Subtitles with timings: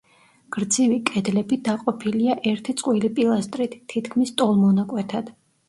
[0.55, 5.35] გრძივი კედლები დაყოფილია ერთი წყვილი პილასტრით, თითქმის ტოლ მონაკვეთად.